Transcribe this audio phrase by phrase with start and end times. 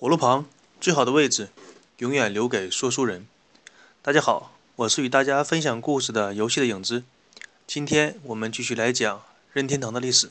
[0.00, 0.46] 火炉旁
[0.80, 1.48] 最好的位置，
[1.96, 3.26] 永远留给说书人。
[4.00, 7.02] 大家好，我是与大家分享故事的游戏的影子。
[7.66, 9.20] 今天我们继续来讲
[9.52, 10.30] 任天堂的历史。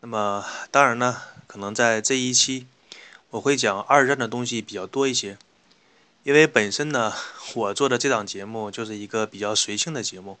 [0.00, 2.66] 那么，当然呢，可能在这一期
[3.30, 5.38] 我会讲二战的东西比较多一些，
[6.22, 7.14] 因为本身呢，
[7.54, 10.36] 我做的这档节目就是一个比较随性的节目。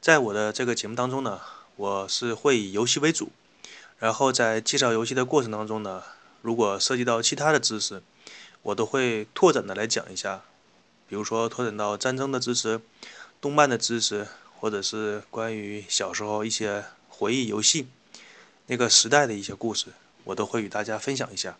[0.00, 1.42] 在我的这个节目当中呢，
[1.76, 3.30] 我是会以游戏为主，
[3.98, 6.02] 然后在介绍游戏的过程当中呢。
[6.40, 8.02] 如果涉及到其他的知识，
[8.62, 10.42] 我都会拓展的来讲一下，
[11.08, 12.80] 比如说拓展到战争的知识、
[13.40, 17.88] 动漫的知识，或者是关于小时候一些回忆游戏
[18.66, 19.86] 那个时代的一些故事，
[20.24, 21.56] 我都会与大家分享一下。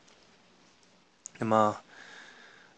[1.38, 1.80] 那么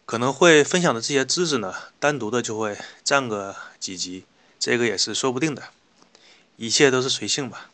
[0.05, 4.25] 可能会分享的这些知识呢，单独的就会占个几集，
[4.59, 5.69] 这个也是说不定的，
[6.57, 7.69] 一切都是随性吧。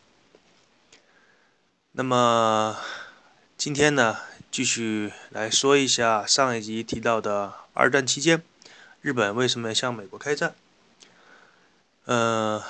[1.92, 2.76] 那么。
[3.58, 4.18] 今天呢，
[4.52, 8.40] 继续来说一下上一集提到的二战期间，
[9.00, 10.54] 日本为什么要向美国开战？
[12.04, 12.62] 呃，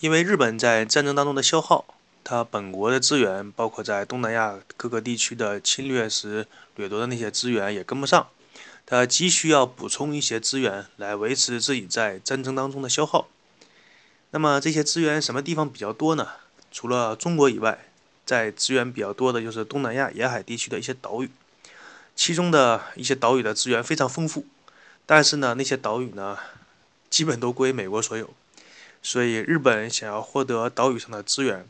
[0.00, 8.26] 因为日本在战争当中的消耗，它本国的资源，包括在东南亚各个地区的侵略时掠夺的那些资源也跟不上，
[8.84, 13.28] 它急需要补充一些资源来维持自己在战争当中的消耗。
[14.32, 16.26] 那么这些资源什么地方比较多呢？
[16.72, 17.84] 除了中国以外。
[18.28, 21.30] 在资源比较多的就是东南亚沿海地区的一些岛屿，
[22.14, 24.44] 其中的一些岛屿的资源非常丰富，
[25.06, 26.36] 但是呢，那些岛屿呢，
[27.08, 28.28] 基本都归美国所有，
[29.02, 31.66] 所以日本想要获得岛屿上的资源，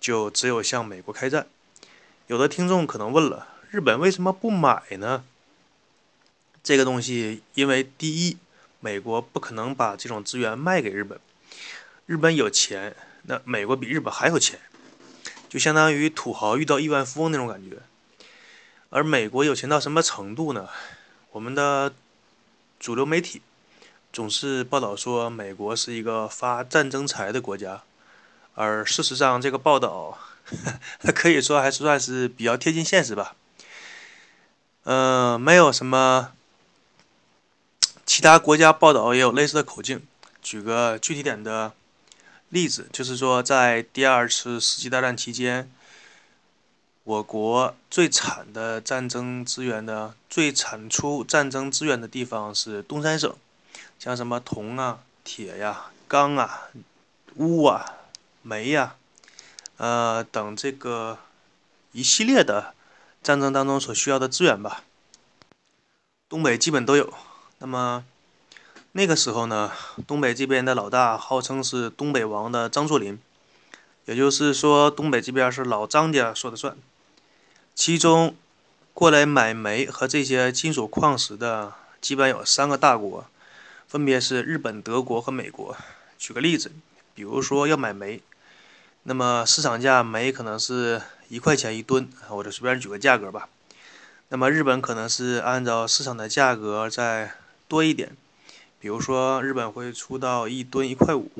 [0.00, 1.46] 就只有向美国开战。
[2.26, 5.22] 有的听众可能问了，日本为什么不买呢？
[6.62, 8.38] 这个东西，因为第一，
[8.80, 11.20] 美国不可能把这种资源卖给日本，
[12.06, 14.58] 日本有钱，那美国比日本还有钱。
[15.52, 17.76] 就相当于土豪遇到亿万富翁那种感觉，
[18.88, 20.66] 而美国有钱到什么程度呢？
[21.32, 21.92] 我们的
[22.80, 23.42] 主流媒体
[24.14, 27.82] 总是报道说美国是一个发战争财的国家，
[28.54, 30.18] 而事实上这个报道
[31.14, 33.36] 可以说还是算是比较贴近现实吧。
[34.84, 36.32] 嗯，没有什么
[38.06, 40.00] 其他国家报道也有类似的口径。
[40.40, 41.74] 举个具体点的。
[42.52, 45.72] 例子就是说，在第二次世界大战期间，
[47.02, 53.34] 我国最产的战争资源的、最产出战争资源的地方是东三省，
[53.98, 56.68] 像什么铜啊、铁呀、钢啊、
[57.36, 57.86] 钨啊、
[58.42, 58.96] 煤呀，
[59.78, 61.18] 呃等这个
[61.92, 62.74] 一系列的
[63.22, 64.84] 战争当中所需要的资源吧，
[66.28, 67.14] 东北基本都有。
[67.60, 68.04] 那么。
[68.94, 69.72] 那个时候呢，
[70.06, 73.18] 东北这边的老大号称是东北王的张作霖，
[74.04, 76.76] 也就是说，东北这边是老张家说的算。
[77.74, 78.36] 其中，
[78.92, 81.72] 过来买煤和这些金属矿石的，
[82.02, 83.24] 基本有三个大国，
[83.88, 85.74] 分别是日本、德国和美国。
[86.18, 86.70] 举个例子，
[87.14, 88.20] 比如说要买煤，
[89.04, 93.48] 那么市场价煤可能是一块钱一吨，我就随便举个价格吧。
[94.28, 97.32] 那么日本可能是按照市场的价格再
[97.66, 98.14] 多一点。
[98.82, 101.30] 比如说，日本会出到一吨一块五，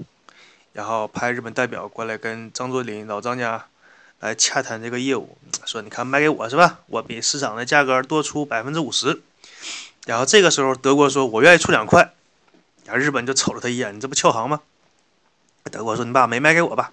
[0.74, 3.66] 然后派日本代表过来跟张作霖老张家
[4.20, 6.78] 来洽谈这个业务，说你看卖给我是吧？
[6.86, 9.20] 我比市场的价格多出百分之五十。
[10.06, 12.12] 然后这个时候，德国说我愿意出两块，
[12.84, 14.60] 然后日本就瞅了他一眼，你这不撬行吗？
[15.64, 16.92] 德国说你把煤卖给我吧。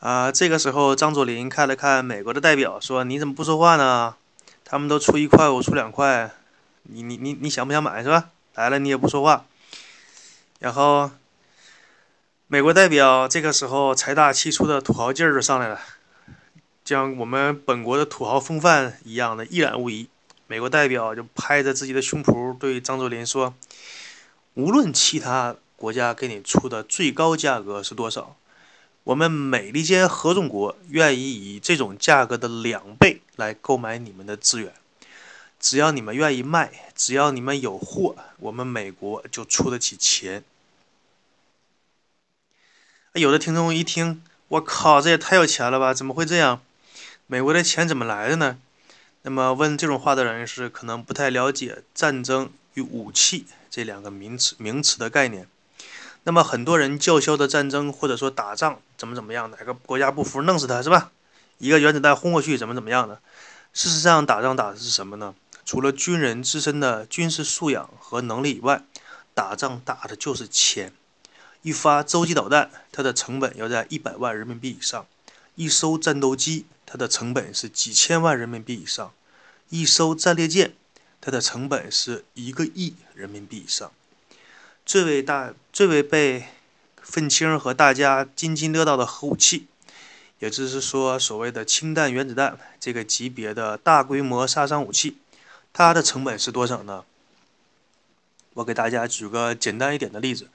[0.00, 4.16] 啊，这个时候张作霖看了看美国的代表，说你怎么不说话呢？
[4.64, 6.28] 他们都出一块，我出两块，
[6.82, 8.30] 你你你你想不想买是吧？
[8.58, 9.46] 来了，你也不说话。
[10.58, 11.12] 然后，
[12.48, 15.80] 美国代表这个时候财大气粗的土豪劲儿就上来了，
[16.84, 20.08] 将我们本国的土豪风范一样的一览无遗。
[20.48, 23.54] 美国代表就拍着自己的胸脯对张作霖说
[24.54, 28.34] ：“无论其他国家给你出的最高价格是多少，
[29.04, 34.72] 我们美利坚合众国愿意以这种价格的两倍来购买你们的资源。”
[35.60, 40.44] 只要你们愿意卖，只要你们有货，我们美国就出得起钱。
[43.14, 45.92] 有的听众一听，我靠，这也太有钱了吧？
[45.92, 46.60] 怎么会这样？
[47.26, 48.58] 美国的钱怎么来的呢？
[49.22, 55.48] 那么问这种话的人是可能不太了解战争与武器这两个名词名词的概念。
[56.22, 61.10] 那么很多人叫嚣的战争或者说打仗怎么怎么样，哪个国家不服弄死他是吧？
[61.58, 63.20] 一个原子弹轰过去怎么怎么样的？
[63.74, 65.34] 事实上，打仗打的是什么呢？
[65.68, 68.84] 除了军人自身的军事素养和能力以外，
[69.34, 70.94] 打仗打的就是钱。
[71.60, 75.04] 一发洲际导弹，它的成本要在一百万人民币以上；
[75.56, 79.12] 一艘战斗机，它的成本是几千万人民币以上；
[79.68, 80.72] 一艘战列舰，
[81.20, 83.92] 它的成本是一个亿人民币以上。
[84.86, 86.46] 最为大、最为被
[87.02, 89.66] 愤青和大家津津乐道的核武器，
[90.38, 95.18] 也就是说所谓的氢弹、原子弹这个级别的大规模杀伤武器，
[95.72, 97.04] 它的成本是多少呢？
[98.54, 100.48] 我给大家举个简单一点的例子：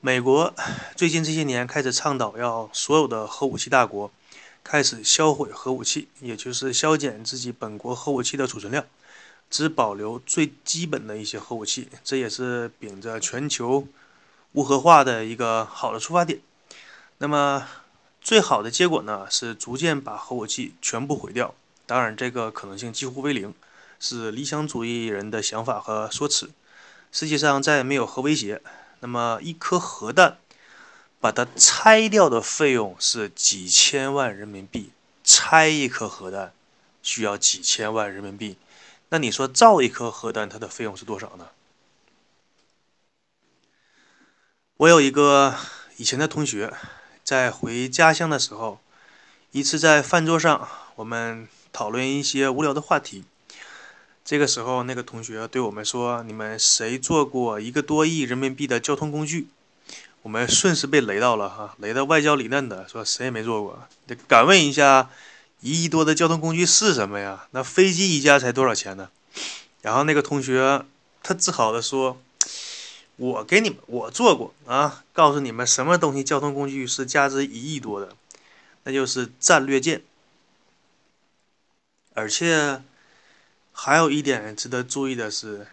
[0.00, 0.54] 美国
[0.96, 4.10] 最近这些年开始倡导要所有的核武器大国
[4.64, 8.84] 开始销毁核武器，也就是削减自己本国核武器的储存量。
[9.48, 13.84] 只保留最基本的一些核武器，这也是秉着全球
[14.52, 16.40] 无核化的一个好的出发点。
[17.18, 17.66] 那么，
[18.20, 21.52] 最好的结果呢，是逐渐把核武器全部毁掉。
[21.84, 23.52] 当然，这个可能性几乎为零，
[24.00, 26.50] 是理想主义人的想法和说辞。
[27.12, 28.60] 实际上，再也没有核威胁。
[29.00, 30.38] 那么，一颗核弹
[31.20, 34.90] 把它拆掉的费用是几千万人民币，
[35.22, 36.52] 拆一颗核弹
[37.02, 38.56] 需要几千万人民币。
[39.10, 41.48] 那你说造一颗核弹，它的费用是多少呢？
[44.76, 45.56] 我有一个
[45.96, 46.72] 以前的同学，
[47.24, 48.80] 在回家乡的时候，
[49.50, 53.24] 一次在饭桌上，我们讨论一些无聊的话题。
[54.24, 59.48] 这个时候，那个同学对我们说：“你们谁坐过一个多亿人民币的交通工具？”
[60.22, 63.88] 我们顺势被雷到了，哈，雷的外焦里嫩的，说谁也没坐过。
[64.26, 65.10] 敢问一下。
[65.62, 67.46] 一亿多的交通工具是什么呀？
[67.50, 69.10] 那飞机一架才多少钱呢？
[69.82, 70.86] 然后那个同学
[71.22, 72.18] 他自豪的说
[73.16, 78.16] ：“我给你们，我做过啊，告诉你们什么东西交通工具是价值一亿多的，
[78.84, 80.00] 那就是战略舰。
[82.14, 82.82] 而且
[83.82, 85.66] 还有一点值得注意的是。”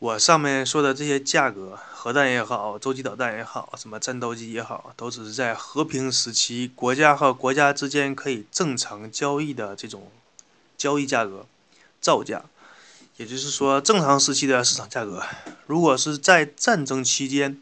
[0.00, 10.10] 我上面说的这些价格，核弹也好，洲际导弹也好，什么战斗机也好，都只是在和平时期国家和国家之间可以正常交易的这种
[10.78, 11.44] 交易价格，
[12.00, 12.42] 造价，
[13.18, 15.22] 也就是说正常时期的市场价格。
[15.66, 17.60] 如果是在战争期间，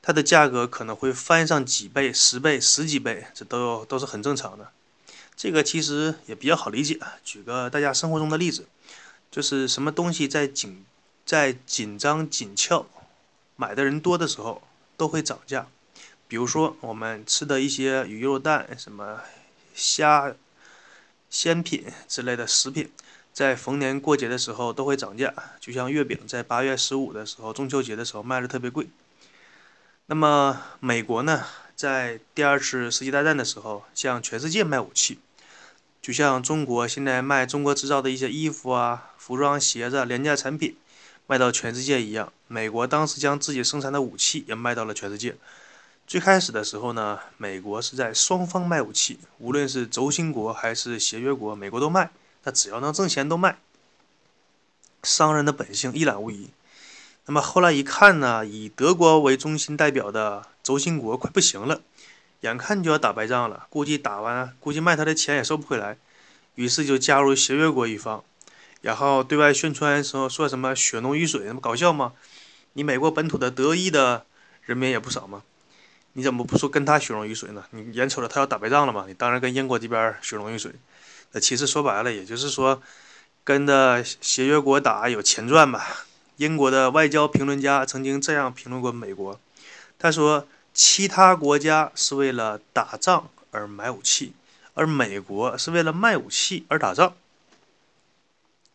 [0.00, 4.70] 它的价格可能会翻上几倍、十倍、十几倍，这都都是很正常的。
[5.36, 8.66] 这个其实也比较好理解，举个大家生活中的例子，
[9.30, 10.84] 就是什么东西在紧。
[11.26, 12.86] 在紧张紧俏、
[13.56, 14.62] 买的人多的时候，
[14.96, 15.66] 都会涨价。
[16.28, 19.22] 比如说，我们吃的一些鱼肉蛋、什么
[19.74, 20.32] 虾、
[21.28, 22.92] 鲜品之类的食品，
[23.32, 25.34] 在逢年过节的时候都会涨价。
[25.58, 28.86] 就像月饼，在八月十五的时候，中秋节的时候卖的特别贵。
[30.06, 31.44] 那么，美国呢，
[31.74, 35.18] 在第二次世界大战的时候，向全世界卖武器，
[36.06, 40.76] 就像中国现在卖中国制造的一些衣服啊、服装、鞋子、廉价产品。
[41.26, 45.34] 卖到全世界一样，美国当时将自己生产的武器也卖到了全世界。
[46.06, 52.10] 最开始的时候呢，美国是在双方卖武器，无论是轴心国还是协约国，美国都卖。
[52.44, 53.58] 他只要能挣钱都卖。
[55.02, 56.50] 商人的本性一览无遗。
[57.24, 61.80] 那么后来一看呢，以德国为中心代表的轴心国快不行了，
[62.40, 65.96] 眼看就要打败仗了，估计打完估计卖他的钱也收不回来，
[66.54, 68.22] 于是就加入协约国一方。
[68.82, 72.12] 然后对外宣传说说什么血浓于水，那么搞笑吗？
[72.74, 74.26] 你美国本土的德裔的
[74.62, 75.42] 人民也不少吗？
[76.12, 77.64] 你怎么不说跟他血浓于水呢？
[77.70, 80.72] 你眼瞅着他要打败仗了嘛，你当然跟英国这边血浓于水。
[81.32, 82.80] 那其实说白了，也就是说
[83.42, 86.06] 跟着协约国打有钱赚吧。
[86.36, 89.40] 英国的外交评论家曾经这样评论过美国，
[89.98, 94.34] 他说：其他国家是为了打仗而买武器，
[94.74, 97.14] 而美国是为了卖武器而打仗。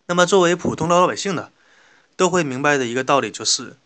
[0.07, 1.51] 那么，作为普通的老百姓呢，
[2.15, 3.77] 都会明白的一个道理就是：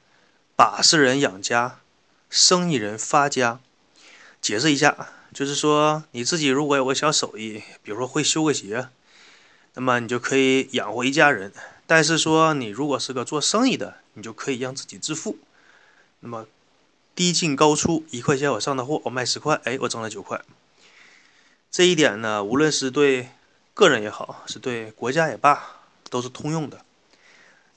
[0.56, 1.82] 把式人养家，
[2.30, 3.60] 生意人发家。
[4.42, 8.88] 解释一下，就是说你自己如果有个小手艺，比如说会修个鞋，
[9.74, 11.52] 那么你就可以养活一家人。
[11.86, 15.38] 但是说你如果是个做生意的，你就可以让自己致富。
[16.22, 16.48] 那么
[17.16, 20.42] 低进高出，一块钱我上的货，我卖十块，哎，我挣了九块。
[21.72, 23.30] 这一点呢，无论是对
[23.74, 25.72] 个人也好，是对国家也罢。
[26.08, 26.86] 都是通用的。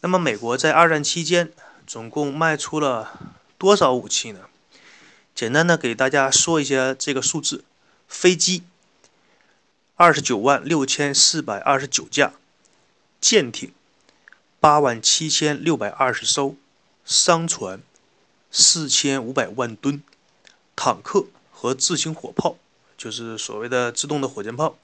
[0.03, 1.51] 那么，美国在二战期间
[1.87, 3.19] 总共卖出了
[3.57, 4.41] 多少武器呢？
[5.35, 7.65] 简单的给大家说一下这个数字：
[8.07, 8.63] 飞机
[9.97, 12.35] 二十九万六千四百二十九架，
[13.19, 13.73] 舰艇
[14.61, 16.55] 八万七千六百二十艘，
[17.05, 17.81] 商船
[18.51, 20.03] 四千五百万吨，
[20.75, 22.57] 坦克和自行火炮，
[22.97, 24.79] 就是所谓的自动的火箭炮。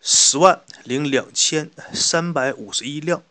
[0.00, 3.22] 十万零两千三百五十一辆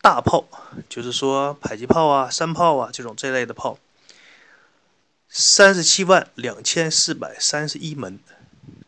[0.00, 0.46] 大炮，
[0.88, 3.78] 就是说迫击炮啊、山炮啊这种这类的炮。
[5.28, 8.18] 三十七万两千四百三十一门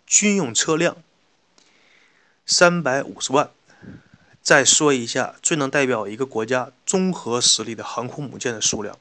[0.06, 0.96] 军用车辆，
[2.46, 3.50] 三百五十万
[4.40, 8.96] 再说一下最能代表一个国家综合实力的航空母舰的数量。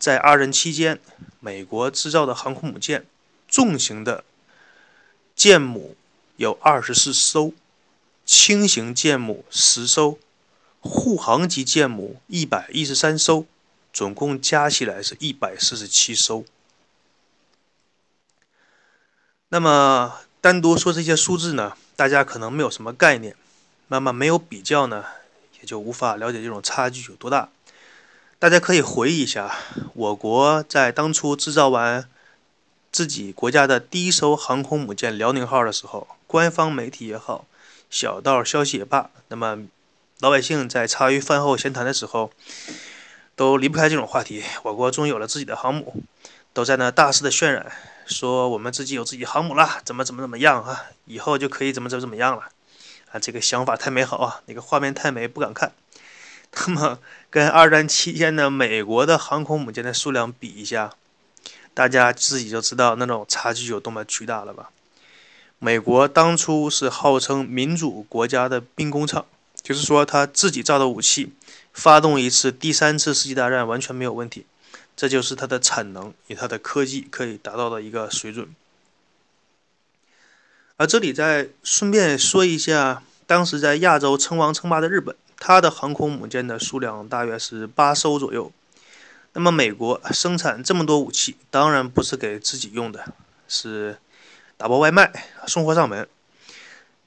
[0.00, 0.98] 在二战期间，
[1.40, 3.04] 美国制造的航空母舰，
[3.46, 4.24] 重型的
[5.36, 5.94] 舰母
[6.36, 7.52] 有二十四艘，
[8.24, 10.18] 轻型舰母十艘，
[10.80, 13.44] 护航级舰母一百一十三艘，
[13.92, 16.46] 总共加起来是一百四十七艘。
[19.50, 23.36] 那么，单独说这些数字呢，大家可能没有什么概念。
[23.88, 25.04] 那么，没有比较呢，
[25.60, 27.50] 也就无法了解这种差距有多大。
[28.40, 29.54] 大家可以回忆一下，
[29.92, 32.08] 我国在当初制造完
[32.90, 37.44] 自己国家的第一艘航空母舰“辽宁号”的时候，官方媒体也好，
[37.90, 39.66] 小道消息也罢，那么
[40.20, 42.32] 老百姓在茶余饭后闲谈的时候，
[43.36, 46.02] 都离不开这种话题：我国终于有了自己的航母，
[46.54, 47.70] 都在那大肆的渲染，
[48.06, 52.44] 说我们自己有自己航母了，怎么怎么怎么样啊，以后就可以怎么怎么怎么样了
[53.12, 53.20] 啊！
[53.20, 55.72] 这个想法太美好啊，那个画面太美，不敢看。
[56.52, 56.98] 那么，
[57.30, 60.92] 跟二战期间的美国的航空母舰的数量比一下，
[61.72, 64.70] 大家自己就知道那种差距有多么巨大了吧？
[65.58, 69.26] 美国当初是号称民主国家的兵工厂，
[69.62, 71.32] 就是说他自己造的武器，
[71.72, 74.44] 发动一次第三次世界大战完全没有问题，
[74.96, 78.48] 这就是它的产能与它的科技可以达到的一个水准。
[80.76, 85.14] 而这里再顺便说一下，当时在亚洲称王称霸的日本。
[85.40, 88.52] 它的航空母舰的数量大约是八艘左右。
[89.32, 93.14] 那么，美国生产这么多武器，当然不是给自己用的，
[93.48, 93.98] 是
[94.56, 96.06] 打包外卖，送货上门。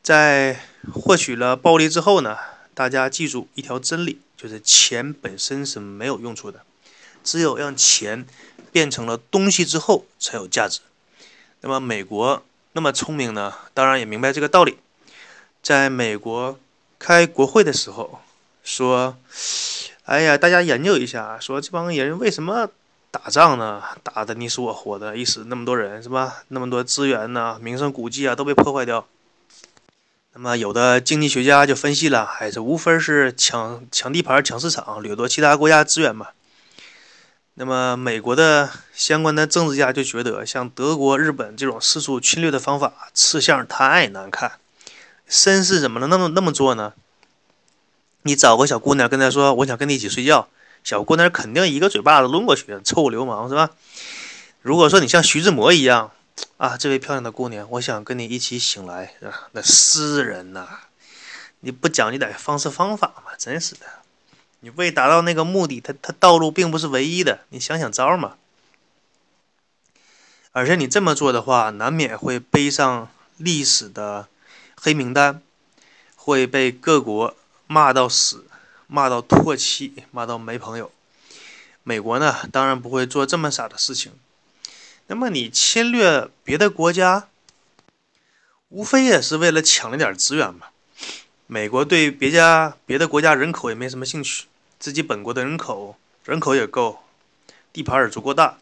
[0.01, 0.59] 在
[0.93, 2.37] 获取了暴利之后呢，
[2.73, 6.61] 大家记住一条真理，就是钱本身是没有用处的，
[7.23, 8.25] 只有让钱
[8.71, 10.79] 变成了东西之后才有价值。
[11.61, 14.79] 那么，美国那么聪明呢，当然也明白这个道理，
[15.61, 16.57] 在美国。
[17.03, 18.21] 开国会的时候
[18.63, 19.17] 说
[20.07, 22.69] ：“哎呀，大家研究一下，说这帮人为什么
[23.11, 23.83] 打仗呢？
[24.03, 26.45] 打的你死我活的，一死那么多人是吧？
[26.47, 29.05] 那么多资源呢，名胜古迹啊都被破坏掉。
[30.31, 36.27] 那么有的经济学家就分析了，还是无非是抢抢地盘、抢市场、掠夺其他国家资源嘛。
[37.55, 44.53] 那么美国的相关的政治家就觉得，像德国、日本这种四处侵略的方法，吃相太难看。”
[45.33, 46.93] 绅士怎么能那么那么做呢？
[48.21, 50.47] 你找个小姑娘跟她说：“我想跟你一起睡觉。”
[50.83, 53.71] 小姑娘肯定一个嘴巴子抡过去，臭流氓是吧？
[54.61, 56.11] 如果说你像徐志摩一样
[56.57, 60.67] 啊，这位漂亮的姑娘，我想跟你一起醒来啊，那诗人呐，
[61.61, 63.31] 你不讲究点方式方法吗？
[63.39, 63.87] 真是的，
[64.59, 68.35] 你为达到那个目的，他他道路并不是唯一的，你想想招嘛。
[70.51, 74.27] 而且你这么做的话，难免会背上历史的。
[74.85, 75.41] 黑名单
[76.13, 77.37] 会被各国
[77.67, 78.45] 骂到死，
[78.87, 80.91] 骂到唾弃，骂到没朋友。
[81.83, 84.11] 美国呢，当然不会做这么傻的事情。
[85.07, 87.29] 那么你侵略别的国家，
[88.67, 90.67] 无非也是为了抢了点资源嘛。
[91.47, 94.47] 美国对别家别的国家人口也没什么兴趣，
[94.77, 97.05] 自己本国的人口人口也够，
[97.71, 98.57] 地盘也足够大。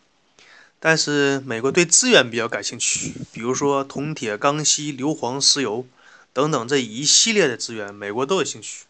[0.79, 5.87] 但是美国对资源比较感兴趣，比如说铜、铁、钢、锡、硫磺、石油。
[6.33, 8.85] 等等这一系列的资源，美国都有兴趣。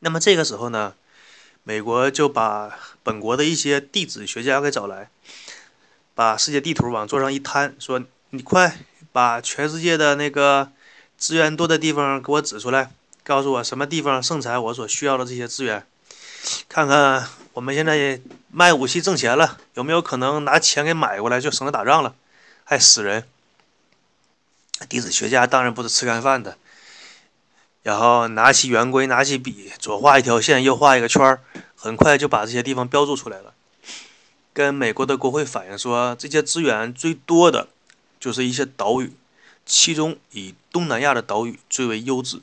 [0.00, 0.94] 那么这个时候呢，
[1.62, 5.08] 美国就把本国的一些地质学家给找来，
[6.14, 8.78] 把世界地图往桌上一摊，说：“你快
[9.12, 10.72] 把全世界的那个
[11.16, 12.90] 资源多的地方给我指出来，
[13.22, 15.86] 告诉我什么地方盛产我所需要的这些资源，
[16.68, 18.20] 看看我们现在
[18.50, 22.14] 卖武器挣钱了，有没有可能拿钱给买过来，就省得打仗了，
[22.64, 23.28] 还死人。”
[24.94, 26.56] 地质学家当然不是吃干饭的，
[27.82, 31.40] 然后拿起圆规，拿起笔，左画一条线，右画一个圈儿，
[31.74, 33.54] 很快就把这些地方标注出来了。
[34.52, 37.66] 跟美国的国会反映说，这些资源最多的
[38.20, 39.12] 就是一些岛屿，
[39.66, 42.40] 其中以东南亚的岛屿最为优质。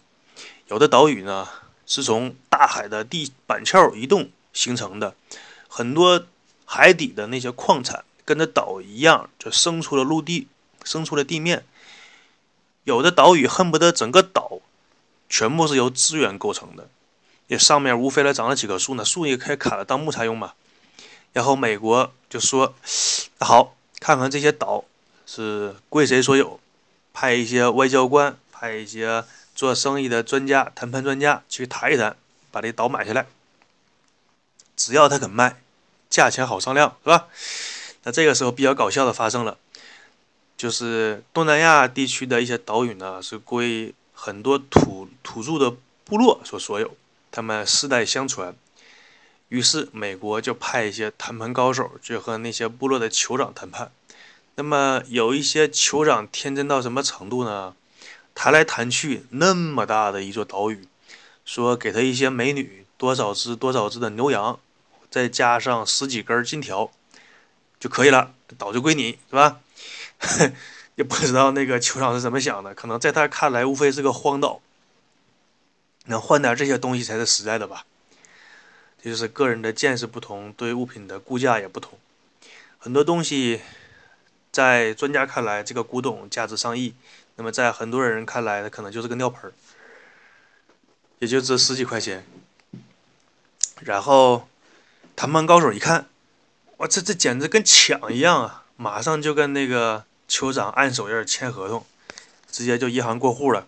[0.68, 1.48] 有的岛屿呢
[1.86, 5.16] 是从大海的地板壳移动形成的，
[5.70, 6.26] 很多
[6.66, 10.50] 海底的那些矿产跟着岛一样，就生出了陆地，
[10.84, 11.64] 生出了地面。
[12.84, 14.60] 有的岛屿恨不得整个岛
[15.30, 16.90] 全部是由资源构成的，
[17.48, 20.54] 也上面无非来长了几棵树呢，树也可以砍了当木材用嘛。
[21.34, 22.74] 然后美国就说
[23.40, 24.84] ：“好，看看这些岛
[25.26, 26.60] 是归谁所有，
[27.14, 29.24] 派一些外交官，派一些
[29.56, 32.18] 做生意的专家、谈判专家去谈一谈，
[32.52, 33.28] 把这岛买下来。
[34.76, 35.62] 只要他肯卖，
[36.10, 37.28] 价钱好商量，是吧？”
[38.04, 39.58] 那这个时候比较搞笑的发生了。
[40.62, 45.76] 就是东南亚地区的一些岛屿呢，是归很多土土著的
[46.06, 46.96] 部落所所有，
[47.32, 48.56] 他们世代相传。
[49.50, 53.92] 于是美国就派一些谈判高手去和那些部落的酋长谈判。
[54.54, 57.76] 那么有一些酋长天真到什么程度呢？
[58.36, 60.88] 谈来谈去，那么大的一座岛屿，
[61.44, 64.60] 说给他一些美女，多少只多少只的牛羊，
[65.10, 66.92] 再加上十几根金条
[67.80, 69.60] 就可以了，岛就归你，是吧？
[70.96, 74.62] 也不知道那个酋长是怎么想的，可能在他看来，无非是个荒岛，
[76.06, 77.86] 能换点这些东西才是实在的吧。
[79.02, 81.98] 这就是个人的见识不同，对物品的估价也不同。
[82.78, 83.62] 很多东西
[84.52, 86.94] 在专家看来，这个古董价值上亿，
[87.36, 89.54] 那么在很多人看来，它可能就是个尿盆儿，
[91.20, 92.26] 也就值十几块钱。
[93.80, 94.48] 然后
[95.16, 96.08] 谈判高手一看，
[96.78, 98.66] 哇，这这简直跟抢一样啊！
[98.78, 101.86] 马上就跟那个酋长按手印签合同，
[102.50, 103.68] 直接就银行过户了。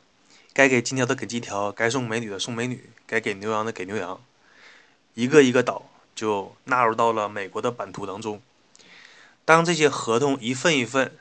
[0.54, 4.22] 该给金条的给金条，该送美女的送美女，该给牛羊的给牛羊。
[5.14, 8.42] 一个一个岛就纳入到了美国的版图当中。
[9.44, 11.12] 当这些合同一份一份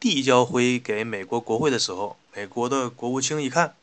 [0.00, 3.74] 递交回给美国国会的时候，美国的国务卿一看，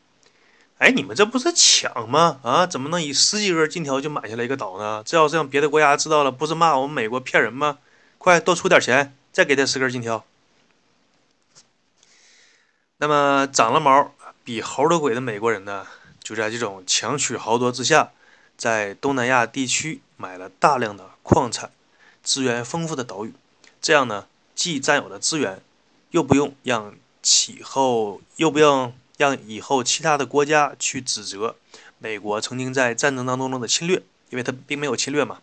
[0.80, 2.40] 哎，你们这不是抢吗？
[2.42, 5.04] 啊，怎么能以十几根金条就买下来一个岛呢？
[5.06, 7.78] 这要是让别的国家知道了，不是骂我们美国骗人吗？
[8.18, 10.26] 快多出点钱，再给他十根金条。
[13.06, 15.86] 那么长了毛比猴都鬼的美国人呢，
[16.24, 18.12] 就在这种强取豪夺之下。
[18.58, 21.70] 在东南亚地区买了大量的矿产，
[22.24, 23.34] 资源丰富的岛屿，
[23.80, 25.62] 这样呢，既占有了资源，
[26.10, 31.58] 又不用让其后又不用让以后其他的国家去指责
[32.00, 35.42] 美国曾经在战争当中的侵略，因为他并没有侵略嘛，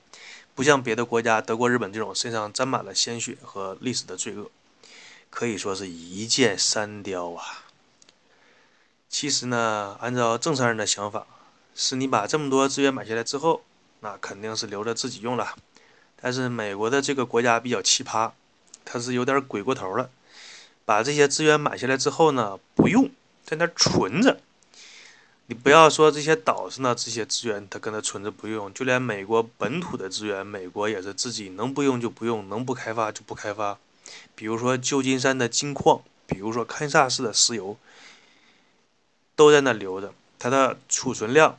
[0.57, 4.51] 不像别的国家德国、日本这种身上沾满了鲜血和历史的罪恶，
[5.33, 7.65] 可以说是一箭三雕啊。
[9.09, 11.27] 其实呢，按照正常人的想法。
[11.75, 13.65] 是你把这么多资源买下来之后，
[14.01, 15.57] 那肯定是留着自己用了。
[16.21, 18.33] 但是美国的这个国家比较奇葩，
[18.85, 20.11] 它是有点鬼过头了。
[20.85, 23.11] 把这些资源买下来之后呢，不用
[23.43, 24.39] 在那存着。
[25.47, 33.79] 你不要说这些岛上的这些资源，它跟那存着不用，就连美国本土的资源，美国也是自己能不用就不用，能不开发就不开发。
[34.35, 37.77] 比如说旧金山的金矿，比如说堪萨斯的石油，
[39.37, 41.59] 都在那留着，它的储存量。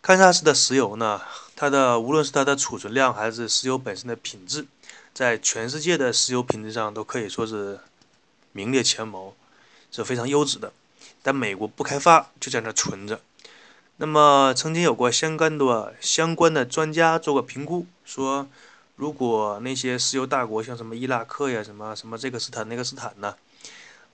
[0.00, 1.20] 堪萨斯的石油呢？
[1.56, 4.66] 它的无论是它的储存量还是石油本身的品质，
[5.12, 7.80] 在全世界的石油品质上都可以说是
[8.52, 9.34] 名列前茅，
[9.90, 10.72] 是非常优质的。
[11.20, 13.20] 但美国不开发，就在那存着。
[13.96, 18.48] 那么曾经有过相关的相关的专家做过评估，说
[18.98, 23.36] 如果那些石油大国像什么伊拉克呀、什么什么这个斯坦那个斯坦呢，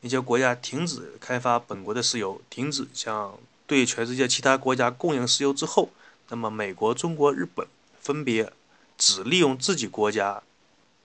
[0.03, 5.89] 那些国家停止开发本国的石油，停止向对全世界其他国家供应石油之后，
[6.29, 7.67] 那么美国、中国、日本
[7.99, 8.53] 分别
[8.99, 10.43] 只利用自己国家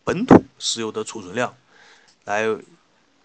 [0.04, 1.56] 本土石油的储存量
[2.26, 2.44] 来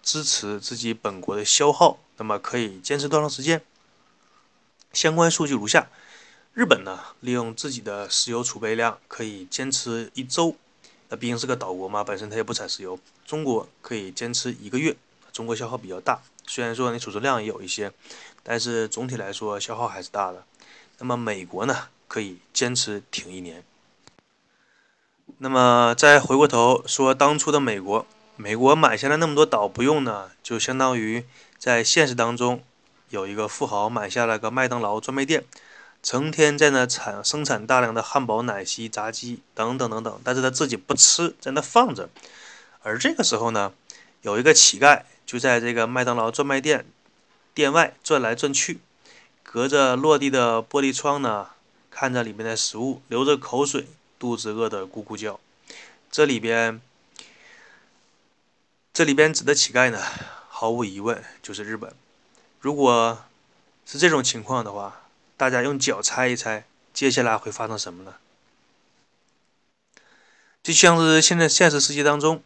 [0.01, 3.61] 支持自己本国的消耗，那么可以坚持多长时间？
[4.93, 5.89] 相关数据如下：
[6.55, 10.55] 日本呢，利用自己的石油储备量可以坚持一周，
[11.09, 12.97] 那毕竟是个岛国嘛，本身它也不产石油。
[13.25, 14.95] 中国可以坚持一个月，
[15.33, 17.91] 中国消耗比较大，虽然说你储存量也有一些。
[18.41, 20.45] 但是总体来说消耗还是大的。
[20.99, 23.61] 那么美国呢，可以坚持挺一年。
[25.39, 31.25] 那么再回过头说当初的美国，美国买下来那么多岛不用呢，就相当于
[31.57, 32.63] 在现实当中
[33.09, 35.43] 有一个富豪买下了个麦当劳专卖店，
[36.05, 42.07] 成天在那产生产大量的汉堡、奶昔、炸鸡等等等等，但是他自己不吃，在那放着。
[42.83, 43.73] 而这个时候呢，
[44.21, 46.85] 有一个乞丐就在这个麦当劳专卖店。
[47.55, 48.81] 店外转来转去，
[49.41, 51.47] 隔着落地的玻璃窗呢，
[51.89, 53.87] 看着里面的食物，流着口水，
[54.19, 55.39] 肚子饿得咕咕叫。
[56.11, 56.79] 这里边，
[58.93, 59.99] 这里边指的乞丐呢，
[60.49, 61.91] 毫无疑问就是日本。
[62.59, 63.23] 如果
[63.87, 65.01] 是这种情况的话，
[65.37, 68.15] 大家用脚猜一猜，接下来会发生什么呢？
[70.63, 72.41] 就像是现在现实世界当中，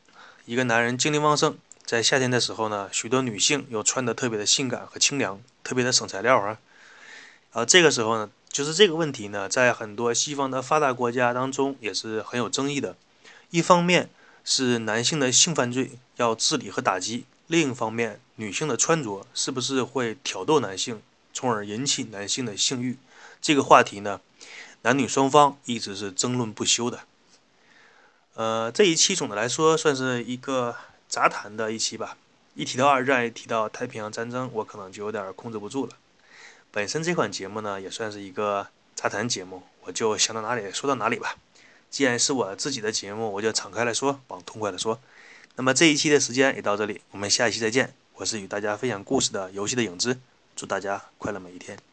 [0.45, 1.57] 一个男人精力旺盛。
[1.85, 6.59] 在夏天的时候呢，许多女性又穿得特别的性感和清凉，特别的省材料啊。
[7.51, 12.95] 啊，这个时候呢，就是这个问题呢，在很多西方的发达国家当中也是很有争议的。
[13.49, 14.09] 一方面
[14.43, 21.01] 是男性的性犯罪要治理和打击，另一方面，女性的穿着是不是会挑逗男性，
[21.33, 22.97] 从而引起男性的性欲？
[23.41, 24.21] 这个话题呢，
[24.81, 27.01] 男女双方一直是争论不休的。
[28.35, 30.75] 呃，这一期总的来说算是一个。
[31.09, 32.17] 杂谈的一期吧，
[32.53, 35.93] 一提到二战，一提到太平洋战争，我可能就有点控制不住了。
[36.69, 41.35] 本身这款节目呢，也算是一个杂谈节目，我就想到哪里说到哪里吧。
[41.89, 45.01] 既然是我自己的节目，我就敞开来说，往痛快的说。
[45.55, 47.91] 那么这一期的时间也到这里，我们下一期再见。
[48.13, 50.19] 我是与大家分享故事的游戏的影子，
[50.59, 51.88] 祝大家快乐每一天。